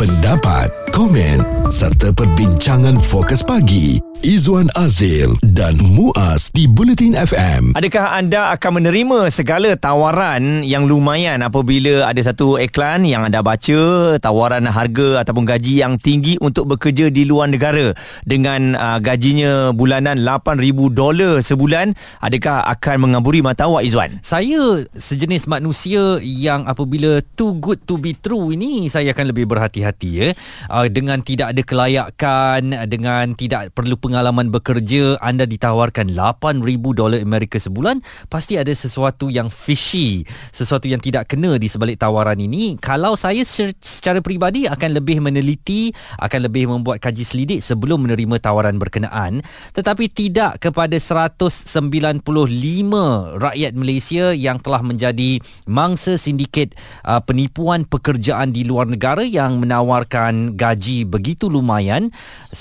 pendapat, 0.00 0.72
komen 0.96 1.44
serta 1.68 2.08
perbincangan 2.16 2.96
fokus 3.04 3.44
pagi 3.44 4.00
Izwan 4.20 4.68
Azil 4.76 5.36
dan 5.40 5.80
Muaz 5.80 6.52
di 6.52 6.68
Bulletin 6.68 7.16
FM. 7.16 7.72
Adakah 7.72 8.20
anda 8.20 8.52
akan 8.52 8.80
menerima 8.80 9.32
segala 9.32 9.72
tawaran 9.80 10.60
yang 10.60 10.84
lumayan 10.84 11.40
apabila 11.40 12.04
ada 12.04 12.20
satu 12.20 12.60
iklan 12.60 13.08
yang 13.08 13.24
anda 13.24 13.40
baca 13.40 13.80
tawaran 14.20 14.68
harga 14.68 15.24
ataupun 15.24 15.48
gaji 15.48 15.80
yang 15.80 15.96
tinggi 15.96 16.36
untuk 16.36 16.68
bekerja 16.68 17.08
di 17.08 17.24
luar 17.24 17.48
negara 17.48 17.96
dengan 18.28 18.76
uh, 18.76 19.00
gajinya 19.00 19.72
bulanan 19.72 20.20
8000 20.20 20.68
dolar 20.92 21.40
sebulan 21.40 21.96
adakah 22.20 22.60
akan 22.76 23.08
mengaburi 23.08 23.40
mata 23.40 23.72
awak 23.72 23.88
Izwan? 23.88 24.20
Saya 24.20 24.84
sejenis 25.00 25.48
manusia 25.48 26.20
yang 26.20 26.68
apabila 26.68 27.24
too 27.40 27.56
good 27.56 27.80
to 27.88 27.96
be 27.96 28.12
true 28.12 28.52
ini 28.52 28.92
saya 28.92 29.16
akan 29.16 29.32
lebih 29.32 29.48
berhati-hati 29.48 29.89
ya. 29.98 30.28
Uh, 30.70 30.86
dengan 30.86 31.24
tidak 31.24 31.56
ada 31.56 31.62
kelayakan 31.64 32.60
dengan 32.86 33.34
tidak 33.34 33.74
perlu 33.74 33.96
pengalaman 33.98 34.52
bekerja 34.52 35.18
anda 35.18 35.48
ditawarkan 35.48 36.12
8000 36.14 36.62
dolar 36.94 37.20
Amerika 37.20 37.58
sebulan 37.58 38.02
pasti 38.30 38.60
ada 38.60 38.70
sesuatu 38.70 39.32
yang 39.32 39.50
fishy 39.50 40.22
sesuatu 40.50 40.86
yang 40.86 41.00
tidak 41.00 41.30
kena 41.30 41.56
di 41.56 41.66
sebalik 41.70 41.98
tawaran 42.00 42.38
ini. 42.38 42.76
Kalau 42.80 43.14
saya 43.14 43.42
secara 43.46 44.20
peribadi 44.20 44.66
akan 44.66 44.90
lebih 44.98 45.22
meneliti 45.22 45.90
akan 46.18 46.50
lebih 46.50 46.68
membuat 46.70 47.00
kaji 47.00 47.24
selidik 47.24 47.60
sebelum 47.62 48.06
menerima 48.06 48.36
tawaran 48.42 48.76
berkenaan. 48.76 49.40
Tetapi 49.72 50.10
tidak 50.10 50.60
kepada 50.60 50.96
195 50.96 52.20
rakyat 53.38 53.72
Malaysia 53.76 54.34
yang 54.34 54.58
telah 54.58 54.82
menjadi 54.82 55.40
mangsa 55.70 56.18
sindiket 56.18 56.74
uh, 57.06 57.22
penipuan 57.22 57.86
pekerjaan 57.86 58.50
di 58.50 58.66
luar 58.66 58.90
negara 58.90 59.22
yang 59.22 59.62
menawarkan 59.80 60.60
gaji 60.60 61.08
begitu 61.08 61.48
lumayan 61.48 62.12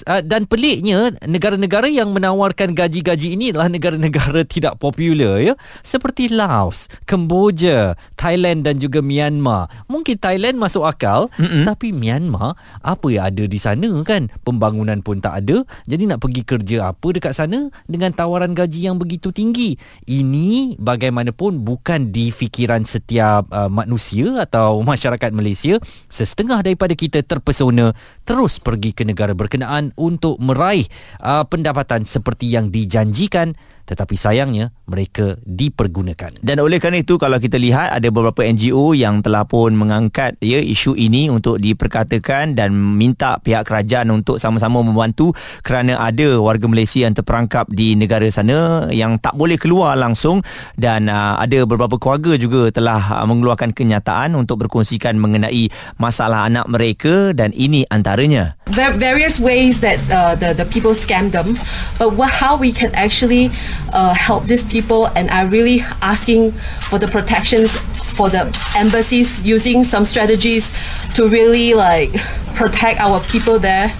uh, 0.07 0.23
dan 0.23 0.47
peliknya 0.47 1.11
negara-negara 1.27 1.91
yang 1.91 2.15
menawarkan 2.15 2.71
gaji-gaji 2.71 3.35
ini 3.35 3.51
adalah 3.51 3.67
negara-negara 3.75 4.47
tidak 4.47 4.79
popular 4.79 5.43
ya 5.43 5.53
seperti 5.83 6.31
Laos, 6.31 6.87
Kemboja, 7.03 7.99
Thailand 8.15 8.63
dan 8.63 8.79
juga 8.79 9.03
Myanmar. 9.03 9.67
Mungkin 9.91 10.15
Thailand 10.15 10.55
masuk 10.55 10.87
akal 10.87 11.27
mm-hmm. 11.35 11.67
tapi 11.67 11.91
Myanmar 11.91 12.55
apa 12.79 13.07
yang 13.11 13.27
ada 13.35 13.43
di 13.43 13.59
sana 13.59 13.91
kan? 14.07 14.31
Pembangunan 14.47 15.03
pun 15.03 15.19
tak 15.19 15.43
ada. 15.43 15.67
Jadi 15.83 16.07
nak 16.07 16.23
pergi 16.23 16.47
kerja 16.47 16.95
apa 16.95 17.07
dekat 17.11 17.35
sana 17.35 17.67
dengan 17.83 18.15
tawaran 18.15 18.55
gaji 18.55 18.87
yang 18.87 18.95
begitu 18.95 19.35
tinggi. 19.35 19.75
Ini 20.07 20.79
bagaimanapun 20.79 21.67
bukan 21.67 22.15
di 22.15 22.31
fikiran 22.31 22.87
setiap 22.87 23.51
uh, 23.51 23.67
manusia 23.67 24.39
atau 24.39 24.79
masyarakat 24.91 25.35
Malaysia. 25.35 25.81
Setengah 26.07 26.61
daripada 26.61 26.93
kita 26.93 27.08
terpesona 27.09 27.89
terus 28.21 28.61
pergi 28.61 28.93
ke 28.93 29.01
negara 29.01 29.33
berkenaan 29.33 29.89
untuk 29.97 30.37
meraih 30.37 30.85
uh, 31.25 31.43
pendapatan 31.49 32.05
seperti 32.05 32.53
yang 32.53 32.69
dijanjikan 32.69 33.57
tetapi 33.89 34.13
sayangnya 34.13 34.69
mereka 34.85 35.41
dipergunakan. 35.41 36.37
Dan 36.45 36.61
oleh 36.61 36.77
kerana 36.77 37.01
itu 37.01 37.17
kalau 37.17 37.41
kita 37.41 37.57
lihat 37.57 37.97
ada 37.97 38.07
beberapa 38.13 38.45
NGO 38.45 38.93
yang 38.93 39.25
telah 39.25 39.49
pun 39.49 39.73
mengangkat 39.73 40.37
ya 40.37 40.61
isu 40.61 40.93
ini 40.93 41.33
untuk 41.33 41.57
diperkatakan 41.57 42.53
dan 42.53 42.69
minta 42.77 43.41
pihak 43.41 43.65
kerajaan 43.65 44.13
untuk 44.13 44.37
sama-sama 44.37 44.85
membantu 44.85 45.33
kerana 45.65 45.97
ada 45.97 46.37
warga 46.37 46.69
Malaysia 46.69 47.01
yang 47.01 47.17
terperangkap 47.17 47.65
di 47.73 47.97
negara 47.97 48.29
sana 48.29 48.85
yang 48.93 49.17
tak 49.17 49.33
boleh 49.33 49.57
keluar 49.57 49.97
langsung 49.97 50.45
dan 50.77 51.09
uh, 51.09 51.41
ada 51.41 51.65
beberapa 51.65 51.97
keluarga 51.97 52.37
juga 52.37 52.69
telah 52.69 53.01
uh, 53.19 53.25
mengeluarkan 53.25 53.73
kenyataan 53.73 54.37
untuk 54.37 54.61
berkongsikan 54.67 55.17
mengenai 55.17 55.73
masalah 55.97 56.45
anak 56.45 56.69
mereka 56.69 57.33
dan 57.33 57.49
ini 57.57 57.89
antaranya. 57.89 58.53
There 58.69 58.85
are 58.85 58.93
various 58.93 59.41
ways 59.41 59.81
that 59.81 59.97
uh, 60.13 60.37
the 60.37 60.53
the 60.53 60.67
people 60.69 60.93
scam 60.93 61.33
them 61.33 61.57
but 61.97 62.13
what, 62.13 62.29
how 62.29 62.53
we 62.53 62.69
can 62.69 62.93
actually 62.93 63.49
uh, 63.93 64.13
help 64.13 64.45
these 64.45 64.63
people 64.63 65.07
and 65.15 65.29
are 65.29 65.47
really 65.47 65.81
asking 66.01 66.51
for 66.89 66.99
the 66.99 67.07
protections 67.07 67.77
for 68.19 68.29
the 68.29 68.51
embassies 68.75 69.41
using 69.41 69.83
some 69.83 70.03
strategies 70.03 70.71
to 71.15 71.27
really 71.29 71.73
like 71.73 72.11
protect 72.53 72.99
our 72.99 73.21
people 73.31 73.57
there. 73.59 73.95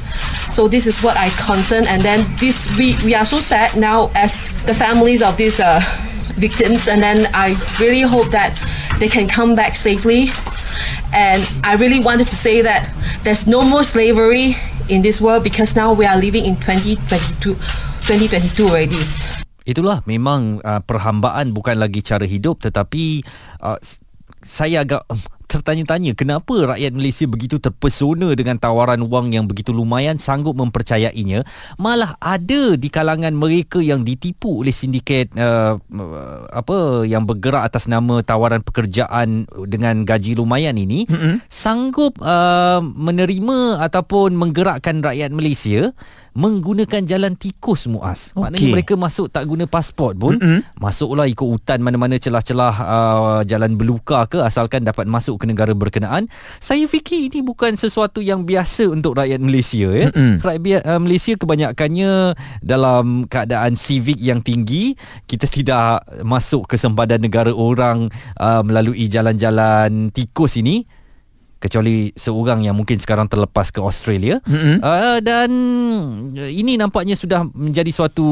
So 0.50 0.68
this 0.68 0.88
is 0.88 1.01
what 1.01 1.16
i 1.16 1.29
concern. 1.29 1.85
And 1.85 2.01
then 2.01 2.28
this 2.39 2.68
we, 2.78 2.95
we 3.06 3.16
are 3.16 3.25
so 3.25 3.39
sad 3.39 3.78
now 3.78 4.12
as 4.16 4.62
the 4.66 4.73
families 4.73 5.22
of 5.22 5.38
these 5.38 5.59
uh, 5.59 5.79
victims. 6.35 6.88
And 6.88 7.01
then 7.01 7.29
i 7.34 7.56
really 7.79 8.01
hope 8.01 8.28
that 8.31 8.59
they 9.00 9.07
can 9.07 9.28
come 9.28 9.56
back 9.56 9.75
safely. 9.75 10.29
And 11.13 11.47
i 11.63 11.75
really 11.75 12.00
wanted 12.00 12.28
to 12.28 12.35
say 12.35 12.62
that 12.62 12.94
there's 13.23 13.47
no 13.47 13.63
more 13.63 13.84
slavery 13.84 14.56
in 14.89 15.01
this 15.01 15.22
world 15.22 15.44
because 15.44 15.75
now 15.75 15.94
we 15.94 16.06
are 16.06 16.18
living 16.18 16.45
in 16.45 16.56
2022 16.56 17.53
2022 17.53 18.68
already 18.68 19.38
Itulah 19.69 20.02
memang 20.09 20.57
uh, 20.66 20.81
perhambaan 20.81 21.53
bukan 21.53 21.78
lagi 21.78 22.02
cara 22.02 22.25
hidup 22.25 22.66
tetapi 22.66 23.22
uh, 23.62 23.78
saya 24.41 24.81
agak 24.81 25.06
um, 25.06 25.22
tertanya-tanya 25.50 26.13
kenapa 26.13 26.78
rakyat 26.78 26.94
Malaysia 26.94 27.25
begitu 27.25 27.57
terpesona 27.57 28.38
dengan 28.38 28.62
tawaran 28.62 29.02
wang 29.09 29.34
yang 29.34 29.50
begitu 29.50 29.74
lumayan 29.74 30.22
sanggup 30.22 30.53
mempercayainya 30.53 31.41
malah 31.81 32.13
ada 32.22 32.78
di 32.78 32.85
kalangan 32.94 33.34
mereka 33.34 33.81
yang 33.81 34.06
ditipu 34.06 34.62
oleh 34.62 34.69
sindiket 34.69 35.34
uh, 35.34 35.81
apa 36.53 37.09
yang 37.09 37.25
bergerak 37.25 37.66
atas 37.66 37.90
nama 37.90 38.22
tawaran 38.22 38.62
pekerjaan 38.62 39.50
dengan 39.66 40.06
gaji 40.06 40.38
lumayan 40.38 40.78
ini 40.78 41.09
mm-hmm. 41.09 41.50
sanggup 41.50 42.22
uh, 42.22 42.86
menerima 42.86 43.81
ataupun 43.90 44.38
menggerakkan 44.38 45.01
rakyat 45.01 45.34
Malaysia 45.34 45.97
menggunakan 46.39 47.03
jalan 47.03 47.35
tikus 47.35 47.91
muas. 47.91 48.31
Okay. 48.31 48.39
Maknanya 48.39 48.67
mereka 48.72 48.94
masuk 48.95 49.27
tak 49.27 49.44
guna 49.44 49.67
pasport 49.67 50.16
pun, 50.16 50.39
mm-hmm. 50.39 50.79
masuklah 50.79 51.27
ikut 51.27 51.44
hutan 51.44 51.83
mana-mana 51.83 52.16
celah-celah 52.16 52.75
uh, 52.79 53.41
jalan 53.44 53.75
beluka 53.75 54.23
ke 54.31 54.39
asalkan 54.39 54.88
dapat 54.88 55.03
masuk 55.11 55.44
ke 55.44 55.45
negara 55.51 55.75
berkenaan. 55.75 56.31
Saya 56.63 56.88
fikir 56.88 57.27
ini 57.27 57.44
bukan 57.44 57.75
sesuatu 57.75 58.23
yang 58.23 58.47
biasa 58.47 58.88
untuk 58.88 59.19
rakyat 59.19 59.44
Malaysia 59.44 59.91
ya. 59.91 60.07
Mm-hmm. 60.16 60.33
Rakyat 60.39 60.81
uh, 60.88 61.00
Malaysia 61.03 61.33
kebanyakannya 61.35 62.11
dalam 62.63 63.27
keadaan 63.27 63.75
civic 63.75 64.23
yang 64.23 64.39
tinggi, 64.39 64.95
kita 65.27 65.51
tidak 65.59 66.07
masuk 66.23 66.71
ke 66.71 66.79
sempadan 66.79 67.19
negara 67.19 67.51
orang 67.51 68.07
uh, 68.39 68.63
melalui 68.63 69.11
jalan-jalan 69.11 70.07
tikus 70.16 70.56
ini 70.56 70.88
kecuali 71.59 72.16
seorang 72.16 72.64
yang 72.64 72.74
mungkin 72.74 72.97
sekarang 72.97 73.28
terlepas 73.28 73.70
ke 73.70 73.84
Australia 73.84 74.40
mm-hmm. 74.47 74.80
uh, 74.80 75.20
dan 75.20 75.50
ini 76.40 76.80
nampaknya 76.80 77.20
sudah 77.20 77.44
menjadi 77.52 77.92
suatu 77.92 78.28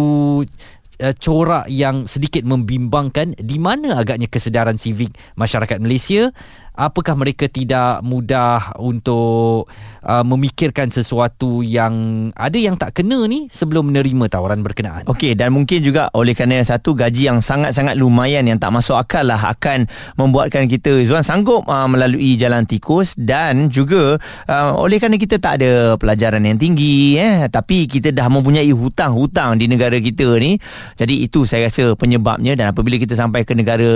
uh, 1.03 1.13
corak 1.19 1.67
yang 1.67 2.07
sedikit 2.07 2.47
membimbangkan 2.47 3.35
di 3.35 3.59
mana 3.59 3.99
agaknya 3.99 4.31
kesedaran 4.31 4.79
sivik 4.79 5.11
masyarakat 5.35 5.77
Malaysia 5.83 6.31
apakah 6.77 7.17
mereka 7.17 7.49
tidak 7.49 8.05
mudah 8.05 8.77
untuk 8.77 9.65
uh, 10.05 10.23
memikirkan 10.23 10.93
sesuatu 10.93 11.65
yang 11.65 12.29
ada 12.37 12.55
yang 12.55 12.77
tak 12.77 13.01
kena 13.01 13.25
ni 13.25 13.49
sebelum 13.49 13.89
menerima 13.89 14.29
tawaran 14.29 14.61
berkenaan. 14.61 15.09
Okey 15.09 15.33
dan 15.33 15.49
mungkin 15.49 15.81
juga 15.81 16.13
oleh 16.13 16.37
kerana 16.37 16.61
satu 16.61 16.93
gaji 16.93 17.33
yang 17.33 17.39
sangat-sangat 17.41 17.97
lumayan 17.97 18.45
yang 18.45 18.61
tak 18.61 18.69
masuk 18.69 18.93
akal 18.93 19.25
lah 19.25 19.41
akan 19.57 19.89
membuatkan 20.15 20.69
kita 20.69 21.01
Zuan 21.01 21.25
sanggup 21.25 21.65
uh, 21.65 21.89
melalui 21.89 22.37
jalan 22.37 22.69
tikus 22.69 23.17
dan 23.17 23.73
juga 23.73 24.21
uh, 24.45 24.71
oleh 24.77 25.01
kerana 25.01 25.17
kita 25.17 25.41
tak 25.41 25.59
ada 25.59 25.97
pelajaran 25.97 26.45
yang 26.45 26.61
tinggi 26.61 27.17
eh 27.17 27.49
tapi 27.49 27.89
kita 27.89 28.13
dah 28.13 28.29
mempunyai 28.29 28.69
hutang-hutang 28.69 29.57
di 29.57 29.65
negara 29.65 29.97
kita 29.97 30.37
ni. 30.37 30.61
Jadi 30.93 31.25
itu 31.25 31.49
saya 31.49 31.65
rasa 31.65 31.97
penyebabnya 31.97 32.53
dan 32.53 32.69
apabila 32.69 33.01
kita 33.01 33.17
sampai 33.17 33.41
ke 33.41 33.57
negara 33.57 33.89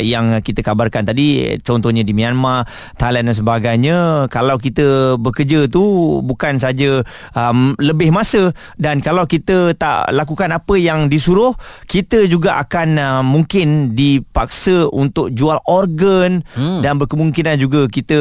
yang 0.00 0.40
kita 0.40 0.64
kabarkan 0.64 1.04
tadi 1.04 1.60
contohnya 1.60 2.00
di 2.00 2.21
Myanmar, 2.22 2.70
Thailand 2.94 3.26
dan 3.26 3.34
sebagainya, 3.34 3.96
kalau 4.30 4.54
kita 4.62 5.18
bekerja 5.18 5.66
tu 5.66 5.82
bukan 6.22 6.62
saja 6.62 7.02
um, 7.34 7.74
lebih 7.82 8.14
masa 8.14 8.54
dan 8.78 9.02
kalau 9.02 9.26
kita 9.26 9.74
tak 9.74 10.14
lakukan 10.14 10.54
apa 10.54 10.78
yang 10.78 11.10
disuruh, 11.10 11.58
kita 11.90 12.30
juga 12.30 12.62
akan 12.62 12.88
uh, 12.94 13.22
mungkin 13.26 13.98
dipaksa 13.98 14.86
untuk 14.94 15.34
jual 15.34 15.58
organ 15.66 16.46
hmm. 16.54 16.86
dan 16.86 17.02
berkemungkinan 17.02 17.58
juga 17.58 17.90
kita 17.90 18.20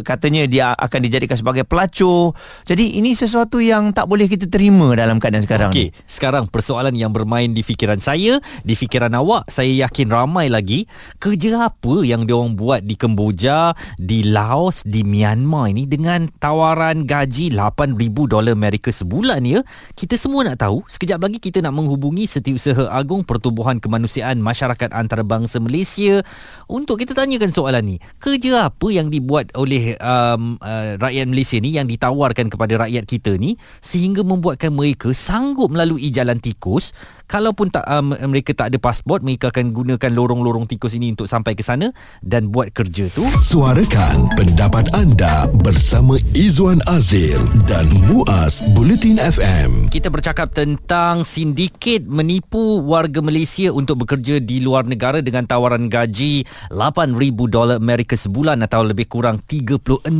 katanya 0.00 0.48
dia 0.48 0.72
akan 0.72 1.00
dijadikan 1.04 1.36
sebagai 1.36 1.68
pelacur. 1.68 2.32
Jadi 2.64 2.96
ini 2.96 3.12
sesuatu 3.12 3.60
yang 3.60 3.92
tak 3.92 4.08
boleh 4.08 4.24
kita 4.30 4.48
terima 4.48 4.94
dalam 4.94 5.20
keadaan 5.20 5.44
sekarang. 5.44 5.70
Okey, 5.74 5.90
sekarang 6.06 6.48
persoalan 6.48 6.94
yang 6.94 7.10
bermain 7.10 7.50
di 7.50 7.60
fikiran 7.60 7.98
saya, 7.98 8.38
di 8.62 8.78
fikiran 8.78 9.10
awak, 9.18 9.50
saya 9.50 9.68
yakin 9.84 10.08
ramai 10.08 10.46
lagi 10.46 10.86
kerja 11.18 11.66
apa 11.66 12.06
yang 12.06 12.22
dia 12.22 12.38
orang 12.38 12.54
buat 12.54 12.80
di 12.86 12.94
Kemboja 12.94 13.33
Kemboja, 13.34 13.74
di 13.98 14.30
Laos, 14.30 14.86
di 14.86 15.02
Myanmar 15.02 15.66
ini 15.66 15.90
dengan 15.90 16.30
tawaran 16.38 17.02
gaji 17.02 17.50
8000 17.50 18.30
dolar 18.30 18.54
Amerika 18.54 18.94
sebulan 18.94 19.42
ya. 19.42 19.58
Kita 19.98 20.14
semua 20.14 20.46
nak 20.46 20.62
tahu, 20.62 20.86
sekejap 20.86 21.18
lagi 21.18 21.42
kita 21.42 21.58
nak 21.58 21.74
menghubungi 21.74 22.30
Setiausaha 22.30 22.94
Agung 22.94 23.26
Pertubuhan 23.26 23.82
Kemanusiaan 23.82 24.38
Masyarakat 24.38 24.94
Antarabangsa 24.94 25.58
Malaysia 25.58 26.22
untuk 26.70 27.02
kita 27.02 27.10
tanyakan 27.10 27.50
soalan 27.50 27.82
ni. 27.82 27.96
Kerja 28.22 28.70
apa 28.70 28.86
yang 28.94 29.10
dibuat 29.10 29.50
oleh 29.58 29.98
um, 29.98 30.54
uh, 30.62 30.94
rakyat 31.02 31.26
Malaysia 31.26 31.58
ni 31.58 31.74
yang 31.74 31.90
ditawarkan 31.90 32.54
kepada 32.54 32.86
rakyat 32.86 33.02
kita 33.02 33.34
ni 33.34 33.58
sehingga 33.82 34.22
membuatkan 34.22 34.70
mereka 34.70 35.10
sanggup 35.10 35.74
melalui 35.74 36.14
jalan 36.14 36.38
tikus 36.38 36.94
kalaupun 37.24 37.72
tak 37.72 37.84
um, 37.88 38.12
mereka 38.28 38.52
tak 38.52 38.70
ada 38.70 38.78
pasport 38.78 39.24
mereka 39.24 39.48
akan 39.48 39.72
gunakan 39.72 40.10
lorong-lorong 40.12 40.68
tikus 40.68 40.92
ini 40.92 41.10
untuk 41.10 41.24
sampai 41.24 41.56
ke 41.56 41.64
sana 41.64 41.88
dan 42.20 42.52
buat 42.52 42.70
kerja 42.70 43.08
tu 43.08 43.24
Suarakan 43.40 44.28
pendapat 44.36 44.92
anda 44.92 45.48
bersama 45.64 46.20
Izwan 46.36 46.84
Azil 46.84 47.40
dan 47.64 47.88
Muaz 48.06 48.60
Bulletin 48.76 49.16
FM. 49.16 49.88
kita 49.88 50.12
bercakap 50.12 50.52
tentang 50.52 51.24
sindiket 51.24 52.04
menipu 52.04 52.84
warga 52.84 53.24
Malaysia 53.24 53.72
untuk 53.72 54.04
bekerja 54.04 54.36
di 54.38 54.60
luar 54.60 54.84
negara 54.84 55.24
dengan 55.24 55.48
tawaran 55.48 55.88
gaji 55.88 56.44
8000 56.68 57.16
dolar 57.48 57.80
Amerika 57.80 58.14
sebulan 58.14 58.60
atau 58.60 58.84
lebih 58.84 59.08
kurang 59.08 59.40
36000 59.40 60.12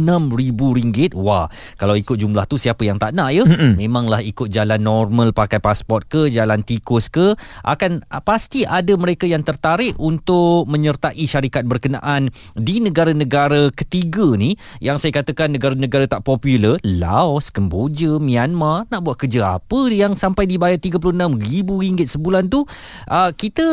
ringgit 0.78 1.12
wah 1.12 1.52
kalau 1.76 1.92
ikut 1.94 2.16
jumlah 2.16 2.48
tu 2.48 2.56
siapa 2.56 2.80
yang 2.86 2.96
tak 2.96 3.12
nak 3.12 3.28
ya 3.28 3.44
Mm-mm. 3.44 3.76
memanglah 3.76 4.24
ikut 4.24 4.48
jalan 4.48 4.80
normal 4.80 5.36
pakai 5.36 5.60
pasport 5.60 6.08
ke 6.08 6.32
jalan 6.32 6.64
tikus 6.64 6.93
ke? 7.10 7.34
Akan 7.66 8.02
ah, 8.08 8.22
pasti 8.22 8.62
ada 8.62 8.94
mereka 8.94 9.26
yang 9.26 9.42
tertarik 9.42 9.94
untuk 9.98 10.66
menyertai 10.70 11.20
syarikat 11.26 11.66
berkenaan 11.66 12.30
di 12.54 12.78
negara-negara 12.78 13.74
ketiga 13.74 14.34
ni. 14.38 14.54
Yang 14.78 15.06
saya 15.06 15.22
katakan 15.22 15.54
negara-negara 15.54 16.06
tak 16.06 16.22
popular 16.22 16.78
Laos, 16.86 17.50
Kemboja, 17.50 18.22
Myanmar. 18.22 18.86
Nak 18.88 19.00
buat 19.02 19.18
kerja 19.18 19.58
apa 19.58 19.90
yang 19.90 20.14
sampai 20.14 20.46
dibayar 20.46 20.78
RM36,000 20.78 22.06
sebulan 22.06 22.46
tu? 22.48 22.62
Uh, 23.10 23.30
kita 23.34 23.66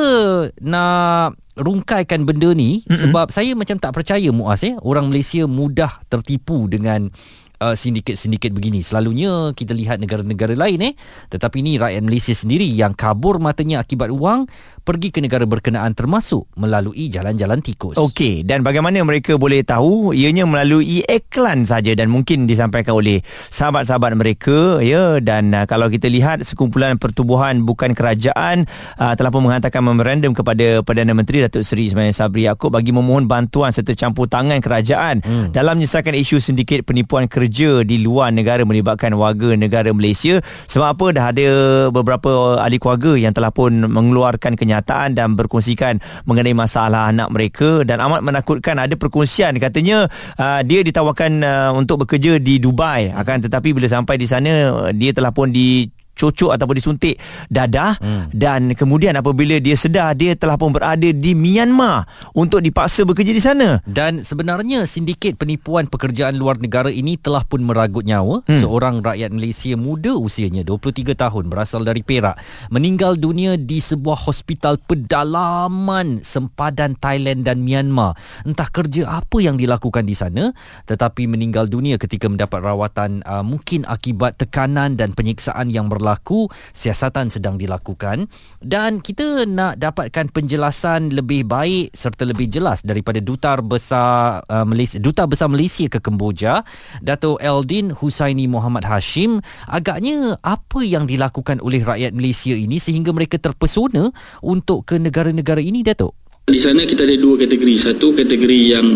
nak 0.63 1.37
rungkaikan 1.59 2.23
benda 2.23 2.55
ni 2.55 2.81
mm-hmm. 2.81 2.97
sebab 2.97 3.27
saya 3.29 3.51
macam 3.53 3.75
tak 3.75 3.91
percaya 3.91 4.31
Muaz 4.31 4.63
eh 4.63 4.75
orang 4.81 5.11
Malaysia 5.11 5.43
mudah 5.45 5.99
tertipu 6.07 6.71
dengan 6.71 7.11
uh, 7.61 7.77
sindiket-sindiket 7.77 8.51
begini. 8.51 8.81
Selalunya 8.81 9.53
kita 9.53 9.77
lihat 9.77 10.01
negara-negara 10.01 10.57
lain 10.57 10.91
eh 10.91 10.93
tetapi 11.29 11.61
ni 11.61 11.77
rakyat 11.77 12.01
Malaysia 12.01 12.33
sendiri 12.33 12.65
yang 12.65 12.97
kabur 12.97 13.37
matanya 13.37 13.85
akibat 13.85 14.09
wang 14.09 14.49
pergi 14.81 15.13
ke 15.13 15.21
negara 15.21 15.45
berkenaan 15.45 15.93
termasuk 15.93 16.49
melalui 16.57 17.05
jalan-jalan 17.13 17.61
tikus. 17.61 18.01
Okey, 18.01 18.41
dan 18.41 18.65
bagaimana 18.65 18.97
mereka 19.05 19.37
boleh 19.37 19.61
tahu? 19.61 20.11
Ianya 20.17 20.49
melalui 20.49 21.05
iklan 21.05 21.63
saja 21.69 21.93
dan 21.93 22.09
mungkin 22.09 22.49
disampaikan 22.49 22.97
oleh 22.97 23.21
sahabat-sahabat 23.53 24.17
mereka 24.17 24.81
ya 24.81 25.21
dan 25.21 25.53
uh, 25.53 25.69
kalau 25.69 25.85
kita 25.93 26.09
lihat 26.09 26.41
sekumpulan 26.41 26.97
pertubuhan 26.97 27.61
bukan 27.61 27.93
kerajaan 27.93 28.65
uh, 28.97 29.13
telah 29.13 29.29
pun 29.29 29.45
menghantarkan 29.45 29.83
memorandum 29.85 30.33
kepada 30.33 30.81
Perdana 30.81 31.13
Menteri 31.13 31.45
Datuk 31.45 31.61
Seri 31.61 31.85
Ismail 31.85 32.11
Sabri 32.11 32.49
Yaakob 32.49 32.73
bagi 32.73 32.89
memohon 32.89 33.29
bantuan 33.29 33.69
serta 33.69 33.93
campur 33.93 34.25
tangan 34.25 34.57
kerajaan 34.57 35.21
hmm. 35.21 35.53
dalam 35.53 35.77
menyelesaikan 35.77 36.17
isu 36.17 36.41
sindiket 36.41 36.81
penipuan 36.87 37.29
kerja 37.29 37.50
di 37.83 37.99
luar 37.99 38.31
negara 38.31 38.63
melibatkan 38.63 39.11
warga 39.19 39.53
negara 39.59 39.91
Malaysia. 39.91 40.39
Sebab 40.71 40.87
apa? 40.95 41.05
Dah 41.11 41.25
ada 41.35 41.47
beberapa 41.91 42.57
ahli 42.57 42.79
keluarga 42.79 43.13
yang 43.19 43.35
telah 43.35 43.51
pun 43.51 43.85
mengeluarkan 43.85 44.55
kenyataan 44.55 45.13
dan 45.13 45.35
berkongsikan 45.35 45.99
mengenai 46.23 46.55
masalah 46.55 47.11
anak 47.11 47.27
mereka. 47.29 47.83
Dan 47.83 47.99
amat 48.01 48.23
menakutkan 48.23 48.79
ada 48.79 48.95
perkongsian. 48.97 49.59
Katanya 49.61 50.09
uh, 50.39 50.61
dia 50.65 50.81
ditawarkan 50.81 51.31
uh, 51.43 51.71
untuk 51.75 52.07
bekerja 52.07 52.39
di 52.39 52.57
Dubai. 52.57 53.11
Akan 53.13 53.43
tetapi 53.43 53.75
bila 53.75 53.85
sampai 53.91 54.17
di 54.17 54.25
sana 54.25 54.71
uh, 54.71 54.91
dia 54.95 55.11
telah 55.13 55.29
pun 55.35 55.51
di 55.51 55.85
cocok 56.21 56.53
ataupun 56.53 56.77
disuntik 56.77 57.17
dadah 57.49 57.97
hmm. 57.97 58.29
dan 58.29 58.77
kemudian 58.77 59.17
apabila 59.17 59.57
dia 59.57 59.73
sedar 59.73 60.13
dia 60.13 60.37
telah 60.37 60.53
pun 60.61 60.69
berada 60.69 61.09
di 61.09 61.33
Myanmar 61.33 62.05
untuk 62.37 62.61
dipaksa 62.61 63.01
bekerja 63.01 63.33
di 63.33 63.41
sana 63.41 63.81
dan 63.89 64.21
sebenarnya 64.21 64.85
sindiket 64.85 65.41
penipuan 65.41 65.89
pekerjaan 65.89 66.37
luar 66.37 66.61
negara 66.61 66.93
ini 66.93 67.17
telah 67.17 67.41
pun 67.41 67.65
meragut 67.65 68.05
nyawa 68.05 68.45
hmm. 68.45 68.61
seorang 68.61 69.01
rakyat 69.01 69.33
Malaysia 69.33 69.73
muda 69.73 70.13
usianya 70.13 70.61
23 70.61 71.17
tahun 71.17 71.49
berasal 71.49 71.81
dari 71.81 72.05
Perak 72.05 72.37
meninggal 72.69 73.17
dunia 73.17 73.57
di 73.57 73.81
sebuah 73.81 74.29
hospital 74.29 74.77
pedalaman 74.85 76.21
sempadan 76.21 76.93
Thailand 77.01 77.41
dan 77.41 77.65
Myanmar 77.65 78.13
entah 78.45 78.69
kerja 78.69 79.09
apa 79.09 79.41
yang 79.41 79.57
dilakukan 79.57 80.05
di 80.05 80.13
sana 80.13 80.53
tetapi 80.85 81.25
meninggal 81.25 81.65
dunia 81.65 81.97
ketika 81.97 82.29
mendapat 82.29 82.61
rawatan 82.61 83.25
uh, 83.25 83.41
mungkin 83.41 83.87
akibat 83.89 84.37
tekanan 84.37 84.93
dan 84.93 85.15
penyiksaan 85.17 85.73
yang 85.73 85.89
berlaku 85.89 86.10
berlaku, 86.11 86.51
siasatan 86.75 87.31
sedang 87.31 87.55
dilakukan 87.55 88.27
dan 88.59 88.99
kita 88.99 89.47
nak 89.47 89.79
dapatkan 89.79 90.27
penjelasan 90.35 91.15
lebih 91.15 91.47
baik 91.47 91.95
serta 91.95 92.27
lebih 92.27 92.51
jelas 92.51 92.83
daripada 92.83 93.23
Duta 93.23 93.55
Besar 93.63 94.43
uh, 94.51 94.67
Malaysia 94.67 94.99
Duta 94.99 95.23
Besar 95.23 95.47
Malaysia 95.47 95.87
ke 95.87 96.03
Kemboja, 96.03 96.67
Dato 96.99 97.39
Eldin 97.39 97.95
Husaini 97.95 98.51
Muhammad 98.51 98.83
Hashim. 98.83 99.39
Agaknya 99.71 100.35
apa 100.43 100.83
yang 100.83 101.07
dilakukan 101.07 101.63
oleh 101.63 101.79
rakyat 101.79 102.11
Malaysia 102.11 102.51
ini 102.51 102.75
sehingga 102.75 103.15
mereka 103.15 103.39
terpesona 103.39 104.11
untuk 104.43 104.83
ke 104.83 104.99
negara-negara 104.99 105.63
ini, 105.63 105.79
Dato? 105.79 106.19
Di 106.51 106.59
sana 106.59 106.83
kita 106.83 107.07
ada 107.07 107.15
dua 107.15 107.39
kategori. 107.39 107.75
Satu 107.79 108.11
kategori 108.11 108.59
yang 108.75 108.87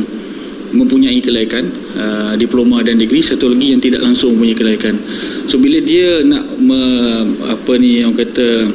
mempunyai 0.76 1.18
kelaikan 1.24 1.66
uh, 1.96 2.34
diploma 2.36 2.84
dan 2.84 3.00
degree. 3.00 3.24
Satu 3.24 3.50
lagi 3.50 3.72
yang 3.72 3.82
tidak 3.82 4.04
langsung 4.04 4.36
mempunyai 4.36 4.58
kelaikan. 4.58 4.96
So 5.48 5.56
bila 5.58 5.80
dia 5.80 6.22
nak 6.28 6.60
me, 6.60 6.82
apa 7.48 7.80
ni 7.80 8.04
yang 8.04 8.12
kata 8.12 8.68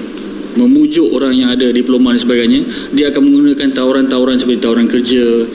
memujuk 0.59 1.15
orang 1.15 1.37
yang 1.37 1.49
ada 1.55 1.71
diploma 1.71 2.11
dan 2.11 2.21
sebagainya 2.27 2.61
dia 2.91 3.15
akan 3.15 3.23
menggunakan 3.23 3.69
tawaran-tawaran 3.71 4.37
seperti 4.41 4.59
tawaran 4.59 4.89
kerja. 4.89 5.47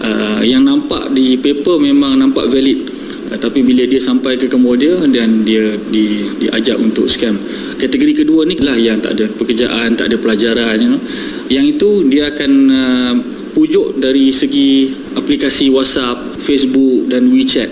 Uh, 0.00 0.40
yang 0.40 0.64
nampak 0.64 1.12
di 1.12 1.36
paper 1.36 1.76
memang 1.76 2.16
nampak 2.16 2.48
valid. 2.48 2.88
Uh, 3.28 3.36
tapi 3.36 3.60
bila 3.60 3.84
dia 3.84 4.00
sampai 4.00 4.40
ke 4.40 4.48
Cambodia 4.48 4.96
dan 5.12 5.44
dia 5.44 5.76
di, 5.92 6.24
diajak 6.40 6.80
untuk 6.80 7.04
scam. 7.10 7.36
Kategori 7.76 8.24
kedua 8.24 8.48
ni 8.48 8.56
lah 8.60 8.76
yang 8.80 9.00
tak 9.00 9.20
ada 9.20 9.28
pekerjaan 9.28 9.92
tak 9.96 10.08
ada 10.12 10.16
pelajaran 10.16 10.76
you 10.80 10.88
know. 10.96 11.00
yang 11.52 11.64
itu 11.68 12.08
dia 12.08 12.32
akan 12.32 12.52
uh, 12.68 13.14
pujuk 13.52 13.98
dari 14.00 14.30
segi 14.32 14.88
aplikasi 15.16 15.70
WhatsApp, 15.72 16.38
Facebook 16.42 17.10
dan 17.10 17.30
WeChat. 17.30 17.70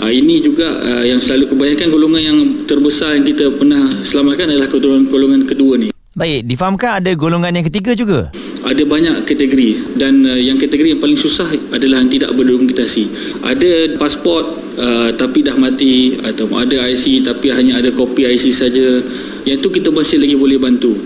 Uh, 0.00 0.08
ini 0.08 0.40
juga 0.40 0.80
uh, 0.80 1.04
yang 1.04 1.20
selalu 1.20 1.52
kebanyakan 1.52 1.92
golongan 1.92 2.22
yang 2.24 2.38
terbesar 2.64 3.20
yang 3.20 3.24
kita 3.28 3.52
pernah 3.52 4.00
selamatkan 4.00 4.48
adalah 4.48 4.68
golongan, 4.72 5.04
golongan 5.12 5.42
kedua 5.44 5.76
ni. 5.76 5.88
Baik, 6.10 6.42
difahamkan 6.42 6.98
ada 6.98 7.12
golongan 7.14 7.54
yang 7.54 7.66
ketiga 7.68 7.94
juga? 7.94 8.34
Ada 8.60 8.82
banyak 8.82 9.28
kategori 9.28 10.00
dan 10.00 10.24
uh, 10.24 10.40
yang 10.40 10.58
kategori 10.58 10.96
yang 10.96 11.00
paling 11.04 11.20
susah 11.20 11.48
adalah 11.70 12.02
yang 12.02 12.10
tidak 12.10 12.32
berdokumentasi. 12.32 13.04
Ada 13.44 14.00
pasport 14.00 14.44
uh, 14.80 15.14
tapi 15.14 15.46
dah 15.46 15.54
mati 15.54 16.18
atau 16.18 16.50
ada 16.56 16.88
IC 16.90 17.24
tapi 17.24 17.52
hanya 17.52 17.78
ada 17.78 17.92
kopi 17.92 18.24
IC 18.26 18.44
saja. 18.50 19.04
Yang 19.44 19.64
itu 19.64 19.68
kita 19.80 19.88
masih 19.94 20.18
lagi 20.18 20.36
boleh 20.36 20.58
bantu. 20.58 20.96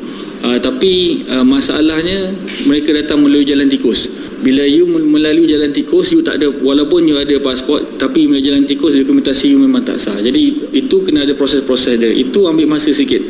Uh, 0.41 0.59
tapi 0.59 1.25
uh, 1.31 1.45
masalahnya 1.45 2.33
mereka 2.65 2.95
datang 2.95 3.23
melalui 3.23 3.45
jalan 3.47 3.69
tikus. 3.69 4.07
Bila 4.45 4.61
you 4.69 4.85
melalui 4.85 5.49
jalan 5.49 5.73
tikus, 5.73 6.13
you 6.13 6.21
tak 6.21 6.37
ada 6.37 6.53
walaupun 6.53 7.09
you 7.09 7.17
ada 7.17 7.41
pasport, 7.41 7.97
tapi 7.97 8.29
melalui 8.29 8.45
jalan 8.45 8.69
tikus 8.69 8.93
dokumentasi 8.93 9.57
you 9.57 9.59
memang 9.59 9.81
tak 9.81 9.97
sah. 9.97 10.21
Jadi 10.21 10.69
itu 10.77 11.01
kena 11.01 11.25
ada 11.25 11.33
proses-proses 11.33 11.97
dia. 11.97 12.13
Itu 12.13 12.45
ambil 12.45 12.77
masa 12.77 12.93
sikit. 12.93 13.25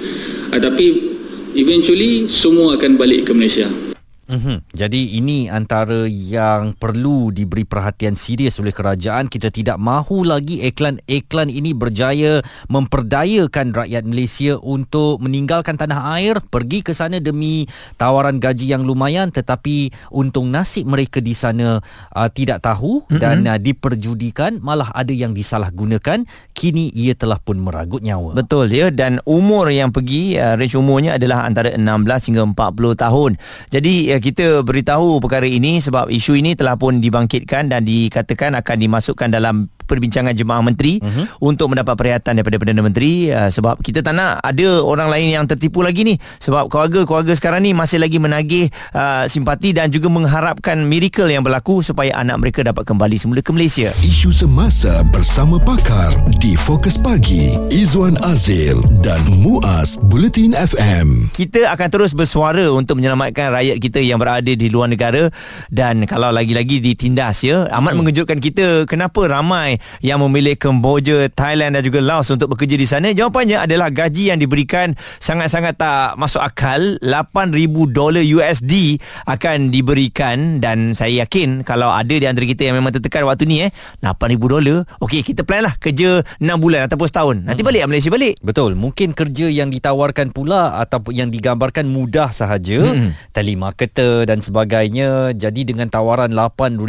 Uh, 0.50 0.58
tapi 0.58 1.14
eventually 1.54 2.26
semua 2.26 2.74
akan 2.74 2.98
balik 2.98 3.30
ke 3.30 3.32
Malaysia. 3.32 3.93
Mm-hmm. 4.24 4.56
Jadi 4.72 5.00
ini 5.20 5.52
antara 5.52 6.08
yang 6.08 6.72
perlu 6.74 7.28
diberi 7.28 7.68
perhatian 7.68 8.16
serius 8.16 8.56
oleh 8.56 8.72
kerajaan. 8.72 9.28
Kita 9.28 9.52
tidak 9.52 9.76
mahu 9.76 10.24
lagi 10.24 10.64
iklan-iklan 10.64 11.52
ini 11.52 11.76
berjaya 11.76 12.40
memperdayakan 12.72 13.76
rakyat 13.76 14.04
Malaysia 14.08 14.56
untuk 14.60 15.20
meninggalkan 15.20 15.76
tanah 15.76 16.16
air, 16.16 16.40
pergi 16.40 16.80
ke 16.80 16.96
sana 16.96 17.20
demi 17.20 17.68
tawaran 18.00 18.40
gaji 18.40 18.72
yang 18.72 18.88
lumayan 18.88 19.28
tetapi 19.28 19.92
untung 20.08 20.48
nasib 20.48 20.88
mereka 20.88 21.20
di 21.20 21.36
sana 21.36 21.80
uh, 22.16 22.28
tidak 22.32 22.64
tahu 22.64 23.04
mm-hmm. 23.04 23.20
dan 23.20 23.44
uh, 23.44 23.60
diperjudikan 23.60 24.60
malah 24.64 24.88
ada 24.96 25.12
yang 25.12 25.36
disalahgunakan. 25.36 26.24
Kini 26.54 26.94
ia 26.94 27.18
telah 27.18 27.42
pun 27.42 27.58
meragut 27.58 27.98
nyawa. 27.98 28.38
Betul 28.38 28.70
ya 28.70 28.94
dan 28.94 29.18
umur 29.26 29.74
yang 29.74 29.90
pergi 29.90 30.38
uh, 30.38 30.54
range 30.54 30.78
umurnya 30.78 31.18
adalah 31.18 31.42
antara 31.42 31.74
16 31.74 31.82
hingga 32.30 32.42
40 32.54 33.02
tahun. 33.02 33.30
Jadi 33.74 33.94
ya, 34.14 34.22
kita 34.22 34.62
beritahu 34.62 35.18
perkara 35.18 35.50
ini 35.50 35.82
sebab 35.82 36.06
isu 36.14 36.38
ini 36.38 36.54
telah 36.54 36.78
pun 36.78 37.02
dibangkitkan 37.02 37.74
dan 37.74 37.82
dikatakan 37.82 38.54
akan 38.54 38.76
dimasukkan 38.78 39.28
dalam 39.34 39.66
perbincangan 39.84 40.34
jemaah 40.34 40.64
menteri 40.64 40.98
uh-huh. 40.98 41.40
untuk 41.44 41.72
mendapat 41.72 41.94
perhatian 41.94 42.40
daripada 42.40 42.56
Perdana 42.58 42.82
Menteri 42.82 43.30
uh, 43.30 43.48
sebab 43.48 43.80
kita 43.80 44.00
tak 44.00 44.16
nak 44.16 44.40
ada 44.40 44.82
orang 44.82 45.08
lain 45.12 45.36
yang 45.36 45.44
tertipu 45.44 45.84
lagi 45.84 46.02
ni 46.02 46.14
sebab 46.40 46.68
keluarga-keluarga 46.72 47.32
sekarang 47.36 47.64
ni 47.64 47.76
masih 47.76 48.00
lagi 48.00 48.18
menagih 48.18 48.72
uh, 48.96 49.28
simpati 49.28 49.76
dan 49.76 49.92
juga 49.92 50.08
mengharapkan 50.10 50.80
miracle 50.84 51.28
yang 51.28 51.44
berlaku 51.44 51.84
supaya 51.84 52.16
anak 52.18 52.40
mereka 52.40 52.64
dapat 52.64 52.84
kembali 52.88 53.16
semula 53.20 53.40
ke 53.44 53.52
Malaysia. 53.52 53.88
Isu 54.00 54.34
semasa 54.34 55.04
bersama 55.08 55.60
pakar 55.60 56.12
di 56.40 56.56
Fokus 56.56 56.96
Pagi 56.96 57.56
Izwan 57.68 58.16
Azil 58.24 58.80
dan 59.04 59.22
Muaz 59.28 60.00
Bulletin 60.00 60.56
FM. 60.56 61.30
Kita 61.32 61.70
akan 61.74 61.88
terus 61.92 62.16
bersuara 62.16 62.70
untuk 62.72 62.98
menyelamatkan 62.98 63.52
rakyat 63.52 63.76
kita 63.78 64.00
yang 64.00 64.16
berada 64.16 64.50
di 64.50 64.66
luar 64.72 64.88
negara 64.88 65.28
dan 65.68 66.08
kalau 66.08 66.32
lagi-lagi 66.32 66.80
ditindas 66.80 67.44
ya 67.44 67.66
amat 67.70 67.92
hmm. 67.92 67.98
mengejutkan 68.00 68.38
kita 68.40 68.88
kenapa 68.88 69.26
ramai 69.28 69.73
yang 70.00 70.20
memilih 70.24 70.58
Kemboja, 70.58 71.28
Thailand 71.32 71.78
dan 71.78 71.82
juga 71.84 72.00
Laos 72.00 72.30
untuk 72.30 72.54
bekerja 72.54 72.76
di 72.76 72.86
sana. 72.86 73.08
Jawapannya 73.12 73.62
adalah 73.64 73.88
gaji 73.90 74.32
yang 74.34 74.38
diberikan 74.40 74.96
sangat-sangat 75.18 75.78
tak 75.78 76.16
masuk 76.18 76.42
akal. 76.42 76.96
8000 77.00 77.94
dolar 77.94 78.24
USD 78.24 78.98
akan 79.28 79.70
diberikan 79.70 80.58
dan 80.58 80.92
saya 80.92 81.24
yakin 81.24 81.62
kalau 81.62 81.90
ada 81.90 82.12
di 82.12 82.26
antara 82.26 82.44
kita 82.44 82.68
yang 82.68 82.76
memang 82.80 82.94
tertekan 82.94 83.24
waktu 83.24 83.46
ni 83.46 83.64
eh 83.66 83.70
8000 84.02 84.36
dolar. 84.40 84.84
Okey, 85.00 85.22
kita 85.22 85.46
plan 85.46 85.64
lah 85.64 85.74
kerja 85.78 86.20
6 86.40 86.44
bulan 86.58 86.86
ataupun 86.90 87.06
setahun. 87.08 87.36
Nanti 87.44 87.62
hmm. 87.62 87.68
balik 87.68 87.82
Malaysia 87.88 88.10
balik. 88.10 88.34
Betul. 88.42 88.76
Mungkin 88.76 89.16
kerja 89.16 89.46
yang 89.48 89.72
ditawarkan 89.72 90.34
pula 90.34 90.80
ataupun 90.82 91.14
yang 91.14 91.28
digambarkan 91.30 91.88
mudah 91.88 92.34
sahaja, 92.34 92.82
hmm. 92.82 93.32
telemarketer 93.32 94.28
dan 94.28 94.42
sebagainya. 94.42 95.32
Jadi 95.32 95.64
dengan 95.64 95.88
tawaran 95.88 96.32
8000 96.34 96.80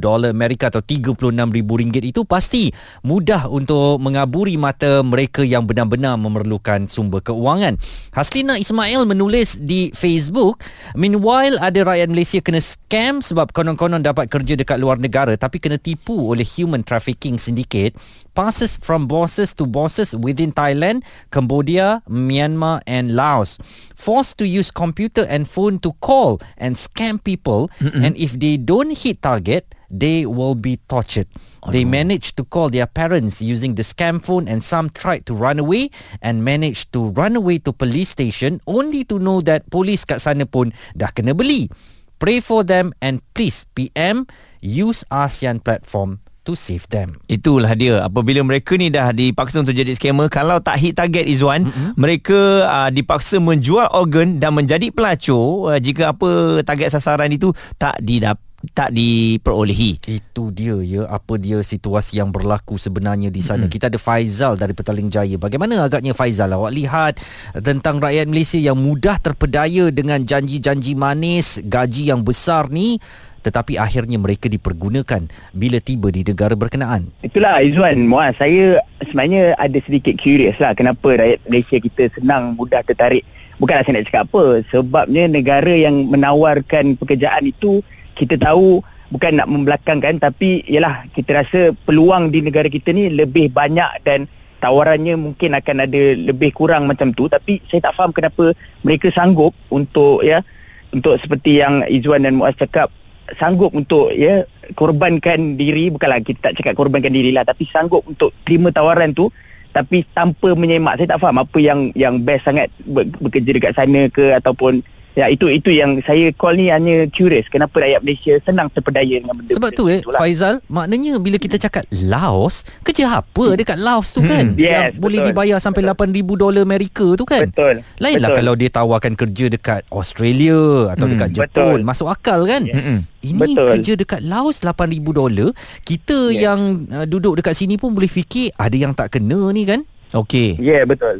dolar 0.00 0.30
Amerika 0.30 0.70
atau 0.70 0.80
36000 0.80 1.80
ringgit 1.80 2.04
itu 2.06 2.15
pasti 2.24 2.72
mudah 3.02 3.50
untuk 3.50 3.98
mengaburi 4.00 4.56
mata 4.56 5.02
mereka 5.02 5.42
yang 5.42 5.66
benar-benar 5.66 6.16
memerlukan 6.16 6.86
sumber 6.88 7.20
keuangan. 7.20 7.76
Haslina 8.14 8.56
Ismail 8.56 9.04
menulis 9.04 9.60
di 9.60 9.92
Facebook, 9.92 10.62
meanwhile 10.96 11.58
ada 11.60 11.82
rakyat 11.82 12.08
Malaysia 12.08 12.40
kena 12.40 12.62
scam 12.62 13.20
sebab 13.20 13.52
konon-konon 13.52 14.00
dapat 14.00 14.30
kerja 14.30 14.56
dekat 14.56 14.80
luar 14.80 14.96
negara 15.02 15.34
tapi 15.36 15.60
kena 15.60 15.76
tipu 15.76 16.32
oleh 16.32 16.46
human 16.46 16.86
trafficking 16.86 17.36
syndicate 17.36 17.98
passes 18.36 18.76
from 18.76 19.08
bosses 19.08 19.56
to 19.56 19.64
bosses 19.64 20.12
within 20.12 20.52
Thailand, 20.52 21.00
Cambodia, 21.32 22.04
Myanmar 22.04 22.84
and 22.84 23.16
Laos. 23.16 23.56
Forced 23.96 24.36
to 24.38 24.44
use 24.44 24.68
computer 24.68 25.24
and 25.24 25.48
phone 25.48 25.80
to 25.80 25.96
call 26.04 26.38
and 26.60 26.76
scam 26.76 27.16
people 27.16 27.72
Mm-mm. 27.80 28.04
and 28.04 28.12
if 28.20 28.36
they 28.36 28.60
don't 28.60 28.92
hit 28.92 29.24
target, 29.24 29.72
they 29.90 30.26
will 30.26 30.54
be 30.54 30.78
tortured. 30.88 31.26
Oh, 31.62 31.70
they 31.70 31.84
managed 31.84 32.36
to 32.38 32.44
call 32.44 32.70
their 32.70 32.86
parents 32.86 33.42
using 33.42 33.74
the 33.74 33.82
scam 33.82 34.22
phone 34.22 34.46
and 34.46 34.62
some 34.62 34.90
tried 34.90 35.26
to 35.26 35.34
run 35.34 35.58
away 35.58 35.90
and 36.22 36.44
managed 36.44 36.92
to 36.94 37.10
run 37.14 37.36
away 37.36 37.58
to 37.64 37.72
police 37.72 38.10
station 38.10 38.60
only 38.66 39.04
to 39.06 39.18
know 39.18 39.40
that 39.42 39.66
police 39.70 40.04
kat 40.04 40.22
sana 40.22 40.46
pun 40.46 40.70
dah 40.94 41.10
kena 41.10 41.34
beli. 41.34 41.70
Pray 42.16 42.40
for 42.40 42.64
them 42.64 42.96
and 43.04 43.20
please 43.36 43.68
PM 43.76 44.24
use 44.64 45.04
ASEAN 45.12 45.60
platform 45.60 46.24
to 46.46 46.54
save 46.54 46.86
them. 46.88 47.18
Itulah 47.26 47.74
dia. 47.74 48.06
Apabila 48.06 48.46
mereka 48.46 48.78
ni 48.78 48.88
dah 48.88 49.10
dipaksa 49.10 49.66
untuk 49.66 49.74
jadi 49.74 49.90
scammer, 49.98 50.30
kalau 50.30 50.62
tak 50.62 50.78
hit 50.78 50.94
target 50.94 51.26
Izwan, 51.26 51.66
mm-hmm. 51.66 51.98
mereka 51.98 52.38
uh, 52.70 52.88
dipaksa 52.94 53.42
menjual 53.42 53.90
organ 53.90 54.38
dan 54.38 54.54
menjadi 54.54 54.94
pelacur 54.94 55.74
uh, 55.74 55.78
jika 55.82 56.14
apa 56.14 56.62
target 56.62 56.94
sasaran 56.94 57.34
itu 57.34 57.50
tak 57.76 57.98
didap 57.98 58.38
tak 58.72 58.92
diperolehi. 58.92 60.00
Itu 60.08 60.50
dia 60.50 60.80
ya 60.80 61.02
apa 61.06 61.36
dia 61.36 61.60
situasi 61.60 62.18
yang 62.18 62.32
berlaku 62.32 62.80
sebenarnya 62.80 63.28
di 63.28 63.44
sana. 63.44 63.66
Mm-hmm. 63.66 63.74
Kita 63.74 63.84
ada 63.92 63.98
Faizal 64.00 64.56
dari 64.56 64.72
Petaling 64.72 65.12
Jaya. 65.12 65.36
Bagaimana 65.36 65.84
agaknya 65.84 66.16
Faizal 66.16 66.56
awak 66.56 66.72
lihat 66.72 67.14
tentang 67.60 68.00
rakyat 68.00 68.26
Malaysia 68.26 68.58
yang 68.58 68.80
mudah 68.80 69.20
terpedaya 69.20 69.92
dengan 69.92 70.24
janji-janji 70.24 70.96
manis, 70.96 71.60
gaji 71.62 72.10
yang 72.10 72.24
besar 72.24 72.72
ni 72.72 72.98
tetapi 73.46 73.78
akhirnya 73.78 74.18
mereka 74.18 74.50
dipergunakan 74.50 75.30
bila 75.54 75.78
tiba 75.78 76.10
di 76.10 76.26
negara 76.26 76.58
berkenaan. 76.58 77.14
Itulah 77.22 77.62
Izwan, 77.62 78.10
Muaz, 78.10 78.34
saya 78.42 78.82
sebenarnya 79.06 79.54
ada 79.54 79.78
sedikit 79.86 80.18
curious 80.18 80.58
lah 80.58 80.74
kenapa 80.74 81.14
rakyat 81.14 81.46
Malaysia 81.46 81.78
kita 81.78 82.10
senang 82.18 82.58
mudah 82.58 82.82
tertarik. 82.82 83.22
Bukanlah 83.62 83.86
saya 83.86 84.02
nak 84.02 84.06
cakap 84.10 84.22
apa, 84.34 84.44
sebabnya 84.68 85.30
negara 85.30 85.70
yang 85.70 86.10
menawarkan 86.10 86.98
pekerjaan 86.98 87.46
itu 87.46 87.86
kita 88.16 88.40
tahu 88.40 88.80
bukan 89.12 89.38
nak 89.38 89.46
membelakangkan 89.46 90.18
tapi 90.18 90.64
ialah 90.66 91.06
kita 91.14 91.44
rasa 91.44 91.60
peluang 91.86 92.32
di 92.32 92.42
negara 92.42 92.66
kita 92.66 92.90
ni 92.90 93.12
lebih 93.12 93.52
banyak 93.52 94.02
dan 94.02 94.26
tawarannya 94.58 95.14
mungkin 95.20 95.54
akan 95.54 95.76
ada 95.86 96.02
lebih 96.16 96.50
kurang 96.56 96.88
macam 96.88 97.12
tu. 97.12 97.28
Tapi 97.28 97.62
saya 97.68 97.86
tak 97.86 97.94
faham 97.94 98.10
kenapa 98.10 98.56
mereka 98.82 99.12
sanggup 99.12 99.52
untuk 99.68 100.24
ya 100.24 100.42
untuk 100.90 101.20
seperti 101.20 101.60
yang 101.60 101.84
Izwan 101.86 102.24
dan 102.24 102.40
Muaz 102.40 102.56
cakap 102.56 102.88
sanggup 103.36 103.70
untuk 103.76 104.10
ya 104.16 104.42
korbankan 104.74 105.54
diri. 105.54 105.92
Bukanlah 105.92 106.24
kita 106.24 106.50
tak 106.50 106.54
cakap 106.58 106.74
korbankan 106.74 107.12
diri 107.12 107.30
lah 107.30 107.44
tapi 107.44 107.68
sanggup 107.68 108.02
untuk 108.08 108.32
terima 108.42 108.72
tawaran 108.72 109.12
tu 109.12 109.28
tapi 109.70 110.08
tanpa 110.16 110.56
menyemak. 110.56 110.96
Saya 110.96 111.14
tak 111.14 111.20
faham 111.20 111.44
apa 111.44 111.58
yang 111.60 111.92
yang 111.92 112.24
best 112.24 112.48
sangat 112.48 112.72
bekerja 113.20 113.50
dekat 113.52 113.72
sana 113.76 114.08
ke 114.08 114.32
ataupun 114.32 114.80
Ya 115.16 115.32
itu 115.32 115.48
itu 115.48 115.72
yang 115.72 115.96
saya 116.04 116.28
call 116.36 116.60
ni 116.60 116.68
hanya 116.68 117.08
curious 117.08 117.48
kenapa 117.48 117.80
rakyat 117.80 118.04
Malaysia 118.04 118.36
senang 118.44 118.68
terpedaya 118.68 119.16
dengan 119.16 119.32
benda 119.32 119.56
Sebab 119.56 119.72
tu 119.72 119.88
eh 119.88 120.04
itulah. 120.04 120.20
Faizal 120.20 120.60
maknanya 120.68 121.16
bila 121.16 121.40
kita 121.40 121.56
cakap 121.56 121.88
Laos 122.04 122.68
kerja 122.84 123.24
apa 123.24 123.56
dekat 123.56 123.80
Laos 123.80 124.12
tu 124.12 124.20
kan 124.20 124.52
hmm. 124.52 124.60
yes, 124.60 124.68
yang 124.68 125.00
boleh 125.00 125.24
dibayar 125.24 125.56
sampai 125.56 125.88
8000 125.88 126.20
dolar 126.36 126.60
Amerika 126.60 127.16
tu 127.16 127.24
kan 127.24 127.48
Betul 127.48 127.80
Lainlah 127.96 128.28
betul. 128.28 128.38
kalau 128.44 128.54
dia 128.60 128.68
tawarkan 128.68 129.12
kerja 129.16 129.46
dekat 129.48 129.80
Australia 129.88 130.92
atau 130.92 131.08
hmm. 131.08 131.12
dekat 131.16 131.28
Jepun 131.32 131.48
betul. 131.48 131.78
masuk 131.88 132.12
akal 132.12 132.44
kan 132.44 132.68
yes. 132.68 133.00
Ini 133.24 133.40
betul. 133.40 133.68
kerja 133.72 133.92
dekat 133.96 134.20
Laos 134.20 134.60
8000 134.60 135.00
dolar 135.00 135.48
kita 135.88 136.28
yes. 136.28 136.44
yang 136.44 136.60
uh, 136.92 137.08
duduk 137.08 137.40
dekat 137.40 137.56
sini 137.56 137.80
pun 137.80 137.96
boleh 137.96 138.12
fikir 138.12 138.52
ada 138.60 138.76
yang 138.76 138.92
tak 138.92 139.16
kena 139.16 139.48
ni 139.56 139.64
kan 139.64 139.80
Okey. 140.14 140.54
Ya 140.62 140.80
yeah, 140.80 140.82
betul. 140.86 141.18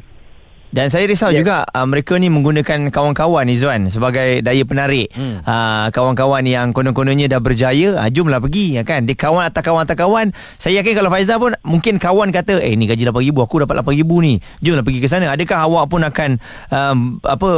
Dan 0.75 0.91
saya 0.91 1.07
risau 1.07 1.31
yeah. 1.31 1.39
juga 1.39 1.57
uh, 1.63 1.87
mereka 1.87 2.19
ni 2.19 2.27
menggunakan 2.27 2.91
kawan-kawan 2.91 3.47
Izwan 3.47 3.87
sebagai 3.87 4.43
daya 4.43 4.67
penarik. 4.67 5.15
Hmm. 5.15 5.41
Uh, 5.47 5.87
kawan-kawan 5.95 6.43
yang 6.43 6.75
konon-kononnya 6.75 7.31
dah 7.31 7.39
berjaya, 7.39 7.95
uh, 7.95 8.11
jomlah 8.11 8.43
pergi 8.43 8.79
ya 8.79 8.83
kan. 8.83 9.07
Dia 9.07 9.15
kawan 9.15 9.47
atas 9.47 9.63
kawan 9.63 9.87
atas 9.87 9.97
kawan. 9.97 10.27
Saya 10.59 10.83
yakin 10.83 10.99
kalau 10.99 11.11
Faizal 11.11 11.39
pun 11.39 11.55
mungkin 11.63 12.03
kawan 12.03 12.35
kata, 12.35 12.59
"Eh 12.59 12.75
ni 12.75 12.91
gaji 12.91 13.07
8000, 13.07 13.47
aku 13.47 13.63
dapat 13.63 13.79
8000 13.81 14.19
ni. 14.19 14.43
Jomlah 14.59 14.83
pergi 14.83 15.01
ke 15.01 15.09
sana." 15.09 15.31
Adakah 15.31 15.59
awak 15.71 15.85
pun 15.87 16.03
akan 16.03 16.31
um, 16.75 16.99
apa 17.23 17.51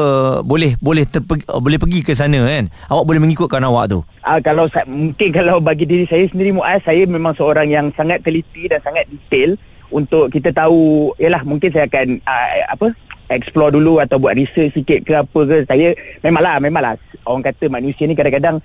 boleh 0.45 0.77
boleh 0.79 1.09
terpe, 1.09 1.41
boleh 1.49 1.79
pergi 1.81 2.01
ke 2.05 2.13
sana 2.13 2.45
kan? 2.45 2.69
Awak 2.93 3.05
boleh 3.09 3.21
mengikutkan 3.25 3.65
awak 3.65 3.89
tu. 3.89 4.05
Uh, 4.23 4.39
kalau 4.45 4.69
mungkin 4.85 5.29
kalau 5.33 5.57
bagi 5.65 5.89
diri 5.89 6.05
saya 6.05 6.29
sendiri 6.29 6.53
Muaz, 6.53 6.85
saya 6.85 7.09
memang 7.09 7.33
seorang 7.33 7.73
yang 7.73 7.89
sangat 7.97 8.21
teliti 8.21 8.69
dan 8.69 8.85
sangat 8.85 9.09
detail 9.09 9.57
untuk 9.89 10.29
kita 10.29 10.53
tahu 10.53 11.13
yalah 11.17 11.41
mungkin 11.45 11.73
saya 11.73 11.89
akan 11.89 12.21
uh, 12.25 12.49
apa 12.73 12.87
explore 13.29 13.73
dulu 13.77 14.01
atau 14.01 14.17
buat 14.17 14.37
research 14.37 14.77
sikit 14.77 15.05
ke 15.05 15.13
apa 15.17 15.41
ke. 15.45 15.57
Saya 15.69 15.89
memanglah 16.25 16.61
memanglah 16.61 16.95
orang 17.29 17.45
kata 17.45 17.69
manusia 17.69 18.09
ni 18.09 18.17
kadang-kadang 18.17 18.61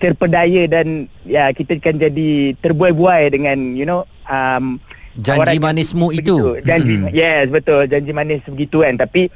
terpedaya 0.00 0.64
dan 0.66 1.06
ya 1.28 1.52
kita 1.52 1.76
kan 1.78 2.00
jadi 2.00 2.56
terbuai-buai 2.58 3.30
dengan 3.30 3.76
you 3.76 3.84
know 3.84 4.02
um, 4.26 4.80
janji 5.18 5.58
manismu 5.60 6.10
itu. 6.10 6.58
Janji 6.64 6.94
hmm. 6.98 7.12
yes 7.14 7.46
betul 7.50 7.86
janji 7.86 8.10
manis 8.10 8.42
begitu 8.46 8.82
kan. 8.82 8.98
Tapi 8.98 9.30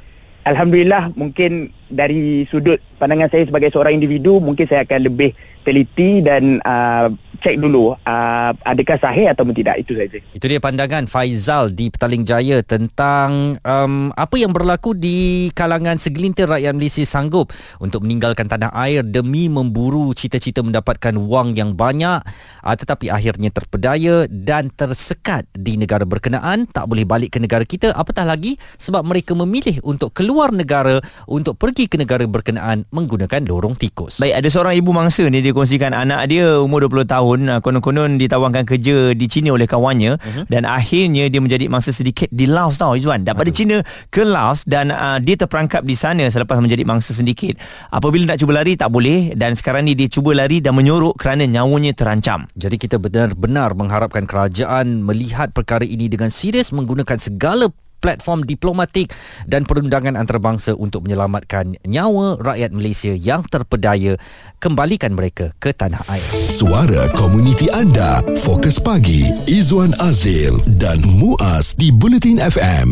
alhamdulillah 0.45 1.13
mungkin 1.15 1.71
dari 1.89 2.43
sudut 2.49 2.81
pandangan 2.97 3.29
saya 3.29 3.47
sebagai 3.47 3.69
seorang 3.71 3.95
individu 3.97 4.41
mungkin 4.41 4.65
saya 4.65 4.83
akan 4.83 5.07
lebih 5.07 5.31
teliti 5.65 6.21
dan 6.21 6.61
uh, 6.61 7.09
cek 7.39 7.59
dulu 7.59 7.93
uh, 7.95 8.51
adakah 8.63 8.97
sahih 8.99 9.31
atau 9.31 9.43
tidak 9.55 9.79
itu 9.79 9.95
saja. 9.95 10.19
Itu 10.35 10.45
dia 10.45 10.59
pandangan 10.59 11.07
Faizal 11.07 11.71
di 11.71 11.87
Petaling 11.87 12.23
Jaya 12.27 12.59
tentang 12.63 13.59
um, 13.63 14.11
apa 14.15 14.35
yang 14.35 14.51
berlaku 14.51 14.95
di 14.95 15.49
kalangan 15.51 15.95
segelintir 15.99 16.47
rakyat 16.47 16.75
Malaysia 16.75 17.03
sanggup 17.07 17.51
untuk 17.79 18.03
meninggalkan 18.03 18.47
tanah 18.47 18.71
air 18.75 19.01
demi 19.01 19.47
memburu 19.47 20.11
cita-cita 20.11 20.61
mendapatkan 20.61 21.15
wang 21.15 21.55
yang 21.55 21.75
banyak 21.75 22.21
uh, 22.63 22.75
tetapi 22.75 23.11
akhirnya 23.11 23.51
terpedaya 23.51 24.27
dan 24.29 24.71
tersekat 24.71 25.47
di 25.55 25.79
negara 25.79 26.03
berkenaan 26.03 26.67
tak 26.69 26.87
boleh 26.87 27.07
balik 27.07 27.35
ke 27.35 27.39
negara 27.41 27.63
kita 27.63 27.91
apatah 27.95 28.27
lagi 28.27 28.55
sebab 28.79 29.03
mereka 29.05 29.33
memilih 29.33 29.79
untuk 29.83 30.11
keluar 30.15 30.51
negara 30.51 30.99
untuk 31.27 31.57
pergi 31.59 31.87
ke 31.89 31.99
negara 31.99 32.23
berkenaan 32.25 32.87
menggunakan 32.91 33.41
lorong 33.47 33.75
tikus. 33.75 34.21
Baik 34.21 34.41
ada 34.41 34.47
seorang 34.51 34.75
ibu 34.77 34.91
mangsa 34.93 35.27
ni 35.27 35.41
dia 35.41 35.53
kongsikan 35.55 35.93
anak 35.95 36.27
dia 36.29 36.59
umur 36.61 36.85
20 36.87 37.07
tahun 37.09 37.24
tahun 37.25 37.49
uh, 37.49 37.59
konon-konon 37.65 38.21
ditawarkan 38.21 38.69
kerja 38.69 39.17
di 39.17 39.25
China 39.25 39.57
oleh 39.57 39.65
kawannya 39.65 40.21
uh-huh. 40.21 40.45
dan 40.45 40.69
akhirnya 40.69 41.25
dia 41.25 41.41
menjadi 41.41 41.65
mangsa 41.65 41.89
sindiket 41.89 42.29
di 42.29 42.45
Laos 42.45 42.77
tau 42.77 42.93
Izwan 42.93 43.25
daripada 43.25 43.49
China 43.49 43.81
ke 44.13 44.21
Laos 44.21 44.61
dan 44.69 44.93
uh, 44.93 45.17
dia 45.17 45.33
terperangkap 45.33 45.81
di 45.81 45.97
sana 45.97 46.29
selepas 46.29 46.61
menjadi 46.61 46.85
mangsa 46.85 47.17
sindiket 47.17 47.57
apabila 47.89 48.29
nak 48.29 48.37
cuba 48.37 48.61
lari 48.61 48.77
tak 48.77 48.93
boleh 48.93 49.33
dan 49.33 49.57
sekarang 49.57 49.89
ni 49.89 49.97
dia 49.97 50.05
cuba 50.05 50.37
lari 50.37 50.61
dan 50.61 50.77
menyorok 50.77 51.17
kerana 51.17 51.49
nyawanya 51.49 51.97
terancam. 51.97 52.45
Jadi 52.53 52.77
kita 52.77 53.01
benar-benar 53.01 53.73
mengharapkan 53.73 54.29
kerajaan 54.29 55.01
melihat 55.01 55.49
perkara 55.49 55.81
ini 55.81 56.05
dengan 56.05 56.29
serius 56.29 56.69
menggunakan 56.69 57.17
segala 57.17 57.71
platform 57.97 58.45
diplomatik 58.45 59.11
dan 59.49 59.65
perundangan 59.65 60.19
antarabangsa 60.19 60.77
untuk 60.77 61.09
menyelamatkan 61.09 61.79
nyawa 61.87 62.37
rakyat 62.39 62.71
Malaysia 62.71 63.13
yang 63.15 63.41
terpedaya 63.47 64.15
kembalikan 64.61 65.17
mereka 65.17 65.51
ke 65.57 65.73
tanah 65.73 66.01
air. 66.11 66.29
Suara 66.55 67.09
komuniti 67.17 67.71
anda. 67.73 68.21
Fokus 68.45 68.77
pagi. 68.77 69.25
Izwan 69.49 69.95
Azil 69.97 70.61
dan 70.77 71.01
Muaz 71.01 71.73
di 71.75 71.89
Bulletin 71.89 72.37
FM. 72.39 72.89